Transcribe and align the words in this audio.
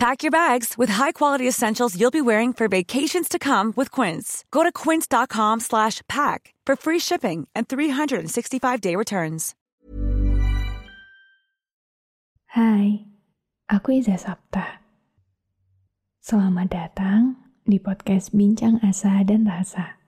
Pack 0.00 0.24
your 0.24 0.32
bags 0.32 0.80
with 0.80 0.88
high-quality 0.88 1.44
essentials 1.44 1.92
you'll 1.92 2.10
be 2.10 2.24
wearing 2.24 2.56
for 2.56 2.72
vacations 2.72 3.28
to 3.28 3.36
come 3.36 3.76
with 3.76 3.92
Quince. 3.92 4.48
Go 4.48 4.64
to 4.64 4.72
quince.com 4.72 5.60
slash 5.60 6.00
pack 6.08 6.56
for 6.64 6.72
free 6.72 6.96
shipping 6.96 7.44
and 7.52 7.68
365-day 7.68 8.96
returns. 8.96 9.52
Hai, 12.56 13.04
aku 13.68 14.00
Iza 14.00 14.16
Sapta. 14.16 14.80
Selamat 16.24 16.72
datang 16.72 17.36
di 17.68 17.76
podcast 17.76 18.32
Bincang 18.32 18.80
Asa 18.80 19.20
dan 19.20 19.44
Rasa. 19.44 20.00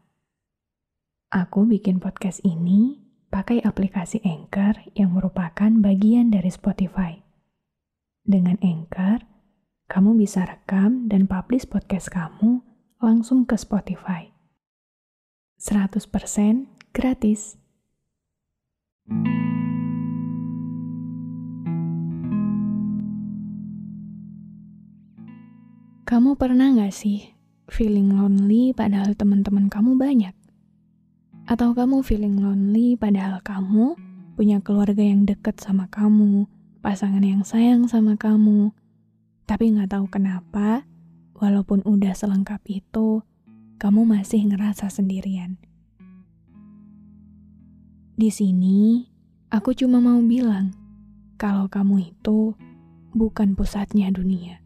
Aku 1.37 1.69
bikin 1.69 2.01
podcast 2.01 2.41
ini 2.49 2.97
pakai 3.29 3.61
aplikasi 3.61 4.25
Anchor 4.25 4.89
yang 4.97 5.13
merupakan 5.13 5.69
bagian 5.85 6.33
dari 6.33 6.49
Spotify. 6.49 7.21
Dengan 8.25 8.57
Anchor, 8.65 9.32
kamu 9.93 10.17
bisa 10.17 10.49
rekam 10.49 11.05
dan 11.05 11.29
publish 11.29 11.69
podcast 11.69 12.09
kamu 12.09 12.65
langsung 12.97 13.45
ke 13.45 13.61
Spotify. 13.61 14.33
100% 15.61 16.09
gratis. 16.97 17.61
Kamu 26.09 26.41
pernah 26.41 26.73
gak 26.73 26.97
sih 26.97 27.37
feeling 27.69 28.17
lonely 28.17 28.73
padahal 28.73 29.13
teman-teman 29.13 29.69
kamu 29.69 30.01
banyak? 30.01 30.33
Atau 31.45 31.77
kamu 31.77 32.01
feeling 32.01 32.41
lonely 32.41 32.97
padahal 32.97 33.45
kamu 33.45 34.01
punya 34.41 34.65
keluarga 34.65 35.05
yang 35.05 35.29
deket 35.29 35.61
sama 35.61 35.85
kamu, 35.93 36.49
pasangan 36.81 37.21
yang 37.21 37.45
sayang 37.45 37.93
sama 37.93 38.17
kamu, 38.17 38.73
tapi 39.53 39.69
gak 39.69 39.93
tahu 39.93 40.09
kenapa, 40.09 40.89
walaupun 41.37 41.85
udah 41.85 42.17
selengkap 42.17 42.65
itu, 42.73 43.21
kamu 43.77 44.09
masih 44.09 44.49
ngerasa 44.49 44.89
sendirian. 44.89 45.61
Di 48.17 48.33
sini, 48.33 49.05
aku 49.53 49.77
cuma 49.77 50.01
mau 50.01 50.17
bilang 50.25 50.73
kalau 51.37 51.69
kamu 51.69 52.17
itu 52.17 52.57
bukan 53.13 53.53
pusatnya 53.53 54.09
dunia 54.09 54.65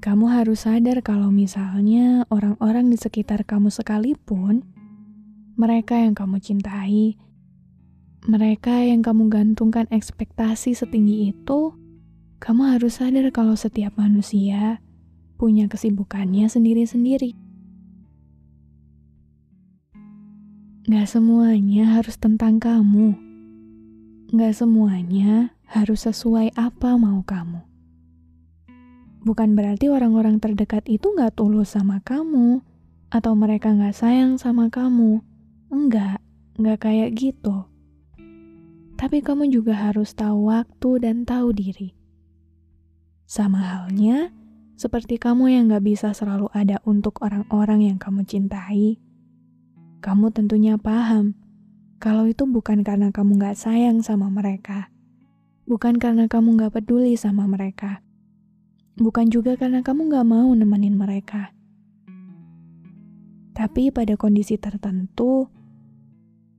kamu 0.00 0.30
harus 0.30 0.62
sadar 0.62 1.02
kalau 1.02 1.34
misalnya 1.34 2.22
orang-orang 2.30 2.94
di 2.94 2.94
sekitar 2.94 3.42
kamu 3.42 3.74
sekalipun, 3.74 4.62
mereka 5.58 5.98
yang 5.98 6.14
kamu 6.14 6.38
cintai, 6.38 7.18
mereka 8.22 8.86
yang 8.86 9.02
kamu 9.02 9.26
gantungkan 9.26 9.90
ekspektasi 9.90 10.78
setinggi 10.78 11.34
itu, 11.34 11.74
kamu 12.42 12.76
harus 12.76 12.98
sadar 13.00 13.28
kalau 13.32 13.54
setiap 13.54 13.96
manusia 13.96 14.80
punya 15.36 15.68
kesibukannya 15.68 16.48
sendiri-sendiri. 16.48 17.36
Gak 20.86 21.06
semuanya 21.10 21.98
harus 21.98 22.14
tentang 22.14 22.62
kamu. 22.62 23.18
Gak 24.32 24.54
semuanya 24.54 25.56
harus 25.66 26.06
sesuai 26.06 26.54
apa 26.54 26.94
mau 26.94 27.26
kamu 27.26 27.66
bukan 29.26 29.58
berarti 29.58 29.90
orang-orang 29.90 30.38
terdekat 30.38 30.86
itu 30.86 31.10
gak 31.18 31.34
tulus 31.34 31.74
sama 31.74 31.98
kamu, 32.06 32.62
atau 33.10 33.34
mereka 33.34 33.74
gak 33.74 33.98
sayang 33.98 34.38
sama 34.38 34.70
kamu. 34.70 35.18
Enggak, 35.66 36.22
gak 36.62 36.86
kayak 36.86 37.10
gitu. 37.18 37.66
Tapi 38.94 39.18
kamu 39.26 39.50
juga 39.50 39.74
harus 39.74 40.14
tahu 40.14 40.46
waktu 40.54 41.02
dan 41.02 41.26
tahu 41.26 41.50
diri. 41.50 41.90
Sama 43.26 43.58
halnya, 43.58 44.30
seperti 44.78 45.18
kamu 45.18 45.50
yang 45.52 45.68
gak 45.68 45.84
bisa 45.84 46.14
selalu 46.14 46.46
ada 46.54 46.78
untuk 46.86 47.18
orang-orang 47.20 47.90
yang 47.92 47.98
kamu 47.98 48.22
cintai. 48.24 49.02
Kamu 50.00 50.30
tentunya 50.30 50.78
paham 50.78 51.34
kalau 51.98 52.30
itu 52.30 52.46
bukan 52.46 52.86
karena 52.86 53.10
kamu 53.10 53.42
gak 53.42 53.58
sayang 53.58 54.00
sama 54.00 54.30
mereka. 54.30 54.88
Bukan 55.66 55.98
karena 55.98 56.30
kamu 56.30 56.54
gak 56.62 56.78
peduli 56.78 57.18
sama 57.18 57.50
mereka 57.50 58.06
Bukan 58.96 59.28
juga 59.28 59.60
karena 59.60 59.84
kamu 59.84 60.08
gak 60.08 60.24
mau 60.24 60.48
nemenin 60.56 60.96
mereka. 60.96 61.52
Tapi 63.52 63.92
pada 63.92 64.16
kondisi 64.16 64.56
tertentu, 64.56 65.52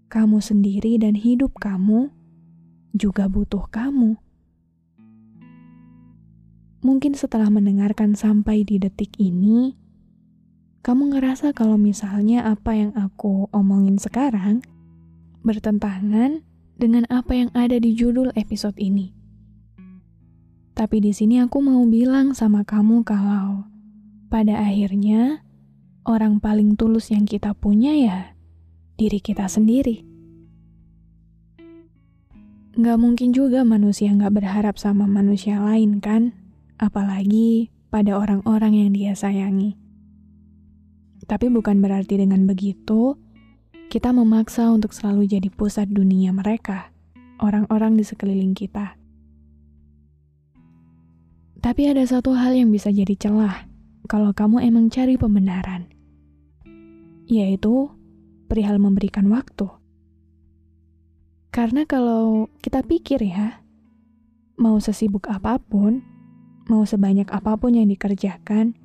kamu 0.06 0.38
sendiri 0.38 1.02
dan 1.02 1.18
hidup 1.18 1.58
kamu 1.58 2.14
juga 2.94 3.26
butuh 3.26 3.66
kamu. 3.74 4.22
Mungkin 6.88 7.20
setelah 7.20 7.52
mendengarkan 7.52 8.16
sampai 8.16 8.64
di 8.64 8.80
detik 8.80 9.12
ini, 9.20 9.76
kamu 10.88 11.12
ngerasa 11.12 11.52
kalau 11.52 11.76
misalnya 11.76 12.48
apa 12.48 12.80
yang 12.80 12.96
aku 12.96 13.52
omongin 13.52 14.00
sekarang 14.00 14.64
bertentangan 15.44 16.48
dengan 16.80 17.04
apa 17.12 17.36
yang 17.36 17.52
ada 17.52 17.76
di 17.76 17.92
judul 17.92 18.32
episode 18.40 18.80
ini. 18.80 19.12
Tapi 20.80 21.04
di 21.04 21.12
sini 21.12 21.44
aku 21.44 21.60
mau 21.60 21.84
bilang 21.92 22.32
sama 22.32 22.64
kamu 22.64 23.04
kalau 23.04 23.68
pada 24.32 24.56
akhirnya 24.56 25.44
orang 26.08 26.40
paling 26.40 26.80
tulus 26.80 27.12
yang 27.12 27.28
kita 27.28 27.52
punya 27.52 27.92
ya 28.00 28.20
diri 28.96 29.20
kita 29.20 29.52
sendiri. 29.52 30.08
Gak 32.80 32.96
mungkin 32.96 33.36
juga 33.36 33.68
manusia 33.68 34.08
gak 34.16 34.40
berharap 34.40 34.80
sama 34.80 35.04
manusia 35.04 35.60
lain 35.60 36.00
kan? 36.00 36.47
Apalagi 36.78 37.74
pada 37.90 38.18
orang-orang 38.22 38.74
yang 38.78 38.90
dia 38.94 39.14
sayangi. 39.18 39.74
Tapi 41.28 41.50
bukan 41.52 41.82
berarti 41.82 42.22
dengan 42.22 42.48
begitu, 42.48 43.18
kita 43.88 44.14
memaksa 44.14 44.70
untuk 44.72 44.94
selalu 44.94 45.28
jadi 45.28 45.50
pusat 45.52 45.90
dunia 45.90 46.32
mereka, 46.32 46.94
orang-orang 47.42 47.98
di 48.00 48.04
sekeliling 48.06 48.54
kita. 48.54 48.96
Tapi 51.60 51.90
ada 51.90 52.06
satu 52.06 52.32
hal 52.38 52.56
yang 52.56 52.72
bisa 52.72 52.94
jadi 52.94 53.18
celah 53.18 53.68
kalau 54.08 54.32
kamu 54.32 54.64
emang 54.64 54.88
cari 54.88 55.20
pembenaran, 55.20 55.90
yaitu 57.28 57.92
perihal 58.48 58.80
memberikan 58.80 59.28
waktu. 59.28 59.68
Karena 61.52 61.84
kalau 61.84 62.48
kita 62.64 62.86
pikir 62.86 63.20
ya, 63.26 63.66
mau 64.56 64.80
sesibuk 64.80 65.28
apa 65.28 65.60
pun, 65.60 66.17
mau 66.68 66.84
sebanyak 66.84 67.32
apa 67.32 67.56
pun 67.56 67.76
yang 67.76 67.88
dikerjakan, 67.88 68.76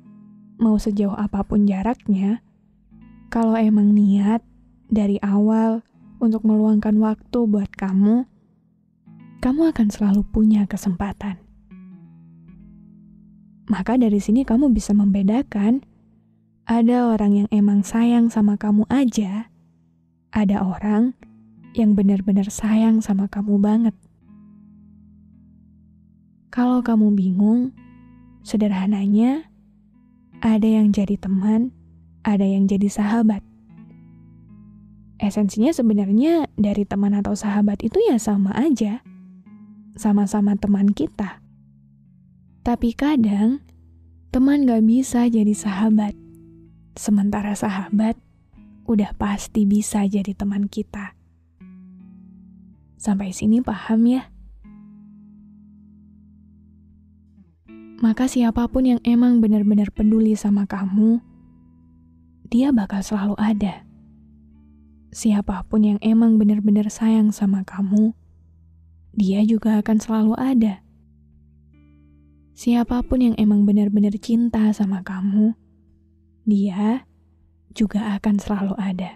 mau 0.59 0.79
sejauh 0.79 1.15
apa 1.15 1.43
pun 1.43 1.67
jaraknya, 1.67 2.39
kalau 3.27 3.59
emang 3.59 3.91
niat 3.91 4.39
dari 4.87 5.19
awal 5.19 5.83
untuk 6.23 6.47
meluangkan 6.47 6.95
waktu 7.03 7.39
buat 7.43 7.71
kamu, 7.75 8.23
kamu 9.43 9.61
akan 9.75 9.87
selalu 9.91 10.23
punya 10.23 10.63
kesempatan. 10.63 11.43
Maka 13.67 13.99
dari 13.99 14.19
sini 14.23 14.47
kamu 14.47 14.71
bisa 14.71 14.95
membedakan 14.95 15.83
ada 16.63 17.11
orang 17.11 17.43
yang 17.43 17.49
emang 17.51 17.83
sayang 17.83 18.31
sama 18.31 18.55
kamu 18.55 18.87
aja, 18.87 19.51
ada 20.31 20.63
orang 20.63 21.11
yang 21.75 21.97
benar-benar 21.97 22.47
sayang 22.47 23.03
sama 23.03 23.27
kamu 23.27 23.59
banget. 23.59 23.95
Kalau 26.53 26.85
kamu 26.85 27.17
bingung, 27.17 27.73
sederhananya 28.43 29.47
ada 30.43 30.67
yang 30.67 30.91
jadi 30.91 31.15
teman, 31.15 31.71
ada 32.27 32.43
yang 32.43 32.67
jadi 32.67 32.91
sahabat. 32.91 33.39
Esensinya 35.23 35.71
sebenarnya 35.71 36.51
dari 36.59 36.83
teman 36.83 37.15
atau 37.15 37.31
sahabat 37.31 37.79
itu 37.79 37.95
ya 38.03 38.19
sama 38.19 38.51
aja. 38.51 38.99
Sama-sama 39.95 40.59
teman 40.59 40.91
kita. 40.91 41.39
Tapi 42.67 42.91
kadang, 42.91 43.63
teman 44.35 44.67
gak 44.67 44.83
bisa 44.83 45.31
jadi 45.31 45.55
sahabat. 45.55 46.11
Sementara 46.99 47.55
sahabat 47.55 48.19
udah 48.83 49.15
pasti 49.15 49.63
bisa 49.63 50.03
jadi 50.03 50.35
teman 50.35 50.67
kita. 50.67 51.15
Sampai 52.99 53.31
sini 53.31 53.63
paham 53.63 54.03
ya? 54.11 54.32
Maka 58.03 58.27
siapa 58.27 58.67
pun 58.67 58.83
yang 58.83 58.99
emang 59.07 59.39
benar-benar 59.39 59.87
peduli 59.95 60.35
sama 60.35 60.67
kamu, 60.67 61.23
dia 62.51 62.75
bakal 62.75 62.99
selalu 62.99 63.39
ada. 63.39 63.87
siapa 65.15 65.63
pun 65.71 65.87
yang 65.87 65.99
emang 66.03 66.35
benar-benar 66.35 66.91
sayang 66.91 67.31
sama 67.31 67.63
kamu, 67.63 68.11
dia 69.15 69.39
juga 69.47 69.79
akan 69.79 69.97
selalu 70.03 70.35
ada. 70.35 70.83
Siapa 72.59 72.99
pun 73.07 73.23
yang 73.23 73.35
emang 73.39 73.63
benar-benar 73.63 74.19
cinta 74.19 74.67
sama 74.75 74.99
kamu, 74.99 75.55
dia 76.43 77.07
juga 77.71 78.19
akan 78.19 78.35
selalu 78.35 78.73
ada. 78.83 79.15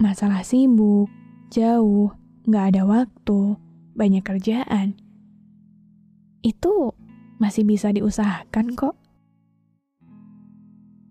Masalah 0.00 0.40
sibuk, 0.40 1.12
jauh, 1.52 2.16
gak 2.48 2.72
ada 2.72 2.88
waktu, 2.88 3.60
banyak 3.92 4.24
kerjaan, 4.24 5.03
itu 6.44 6.92
masih 7.40 7.64
bisa 7.64 7.88
diusahakan 7.88 8.76
kok. 8.76 9.00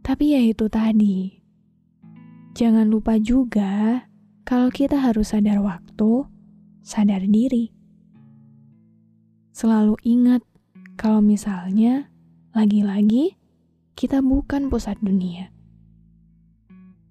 Tapi 0.06 0.36
ya 0.38 0.42
itu 0.46 0.70
tadi, 0.70 1.44
Jangan 2.54 2.86
lupa 2.86 3.18
juga 3.18 4.06
kalau 4.46 4.70
kita 4.70 5.02
harus 5.02 5.34
sadar 5.34 5.58
waktu, 5.66 6.30
sadar 6.86 7.26
diri. 7.26 7.74
Selalu 9.58 9.98
ingat 10.06 10.46
kalau 10.94 11.18
misalnya 11.18 12.14
lagi-lagi 12.54 13.42
kita 13.98 14.22
bukan 14.22 14.70
pusat 14.70 15.02
dunia. 15.02 15.50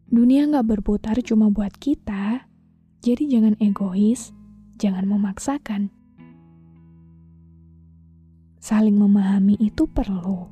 Dunia 0.06 0.46
nggak 0.46 0.78
berputar 0.78 1.18
cuma 1.26 1.50
buat 1.50 1.74
kita, 1.74 2.46
jadi 3.02 3.22
jangan 3.26 3.58
egois, 3.58 4.30
jangan 4.78 5.10
memaksakan. 5.10 5.90
Saling 8.62 8.94
memahami 8.94 9.58
itu 9.58 9.90
perlu. 9.90 10.46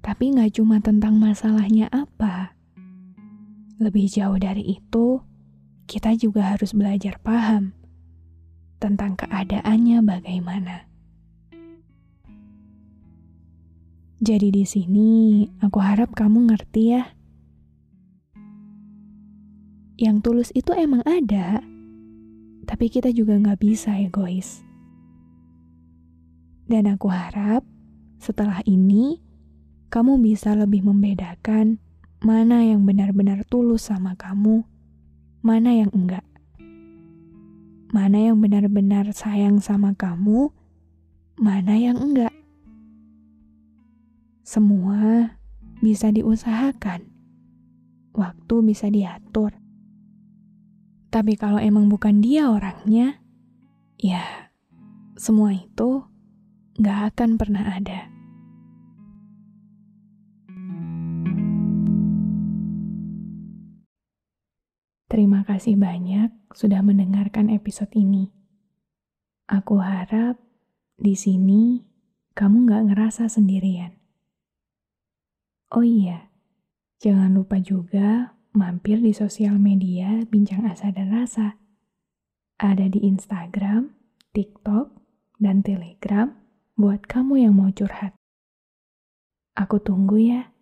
Tapi 0.00 0.32
nggak 0.32 0.56
cuma 0.56 0.80
tentang 0.80 1.20
masalahnya 1.20 1.92
apa, 1.92 2.56
lebih 3.76 4.08
jauh 4.08 4.40
dari 4.40 4.80
itu, 4.80 5.20
kita 5.84 6.16
juga 6.16 6.56
harus 6.56 6.72
belajar 6.72 7.20
paham 7.20 7.76
tentang 8.80 9.12
keadaannya 9.20 10.00
bagaimana. 10.00 10.88
Jadi 14.24 14.48
di 14.48 14.64
sini, 14.64 15.44
aku 15.60 15.78
harap 15.84 16.16
kamu 16.16 16.48
ngerti 16.48 16.82
ya. 16.96 17.12
Yang 20.00 20.16
tulus 20.24 20.50
itu 20.56 20.72
emang 20.72 21.04
ada, 21.04 21.60
tapi 22.64 22.88
kita 22.88 23.12
juga 23.12 23.36
nggak 23.36 23.60
bisa 23.60 24.00
egois. 24.00 24.67
Dan 26.68 26.84
aku 26.84 27.08
harap 27.08 27.64
setelah 28.20 28.60
ini, 28.68 29.24
kamu 29.88 30.20
bisa 30.20 30.52
lebih 30.52 30.84
membedakan 30.84 31.80
mana 32.20 32.60
yang 32.60 32.84
benar-benar 32.84 33.48
tulus 33.48 33.88
sama 33.88 34.12
kamu, 34.20 34.68
mana 35.40 35.72
yang 35.72 35.88
enggak. 35.96 36.28
Mana 37.88 38.20
yang 38.20 38.36
benar-benar 38.36 39.08
sayang 39.16 39.64
sama 39.64 39.96
kamu, 39.96 40.52
mana 41.40 41.72
yang 41.80 41.96
enggak. 41.96 42.34
Semua 44.44 45.32
bisa 45.80 46.12
diusahakan, 46.12 47.08
waktu 48.12 48.54
bisa 48.60 48.92
diatur. 48.92 49.56
Tapi 51.08 51.32
kalau 51.40 51.56
emang 51.56 51.88
bukan 51.88 52.20
dia 52.20 52.52
orangnya, 52.52 53.24
ya 53.96 54.52
semua 55.16 55.56
itu 55.56 56.04
gak 56.78 57.14
akan 57.14 57.34
pernah 57.34 57.74
ada. 57.74 58.06
Terima 65.10 65.42
kasih 65.42 65.74
banyak 65.74 66.30
sudah 66.54 66.78
mendengarkan 66.86 67.50
episode 67.50 67.90
ini. 67.98 68.30
Aku 69.50 69.82
harap 69.82 70.38
di 70.94 71.18
sini 71.18 71.82
kamu 72.38 72.70
gak 72.70 72.94
ngerasa 72.94 73.26
sendirian. 73.26 73.98
Oh 75.74 75.82
iya, 75.82 76.30
jangan 77.02 77.34
lupa 77.34 77.58
juga 77.58 78.38
mampir 78.54 79.02
di 79.02 79.10
sosial 79.10 79.58
media 79.58 80.22
Bincang 80.30 80.62
Asa 80.70 80.94
dan 80.94 81.10
Rasa. 81.10 81.58
Ada 82.62 82.86
di 82.86 83.02
Instagram, 83.02 83.98
TikTok, 84.30 84.94
dan 85.42 85.66
Telegram 85.66 86.47
buat 86.78 87.10
kamu 87.10 87.42
yang 87.42 87.58
mau 87.58 87.74
curhat. 87.74 88.14
Aku 89.58 89.82
tunggu 89.82 90.22
ya. 90.22 90.54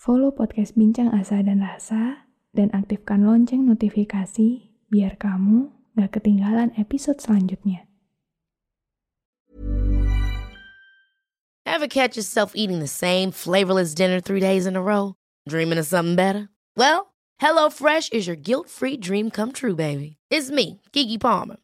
Follow 0.00 0.32
podcast 0.32 0.72
Bincang 0.72 1.12
Asa 1.12 1.44
dan 1.44 1.60
Rasa 1.60 2.24
dan 2.56 2.72
aktifkan 2.72 3.28
lonceng 3.28 3.68
notifikasi 3.68 4.72
biar 4.88 5.20
kamu 5.20 5.68
gak 6.00 6.16
ketinggalan 6.16 6.72
episode 6.80 7.20
selanjutnya. 7.20 7.84
Ever 11.68 11.88
catch 11.88 12.16
yourself 12.16 12.56
eating 12.56 12.80
the 12.80 12.88
same 12.88 13.28
flavorless 13.28 13.92
dinner 13.92 14.20
three 14.20 14.40
days 14.40 14.64
in 14.64 14.76
a 14.76 14.84
row? 14.84 15.16
Dreaming 15.44 15.76
of 15.76 15.84
something 15.84 16.16
better? 16.16 16.48
Well, 16.76 17.12
HelloFresh 17.42 18.16
is 18.16 18.24
your 18.24 18.38
guilt-free 18.38 19.02
dream 19.04 19.28
come 19.28 19.52
true, 19.52 19.74
baby. 19.74 20.16
It's 20.30 20.48
me, 20.54 20.80
Kiki 20.92 21.18
Palmer. 21.18 21.63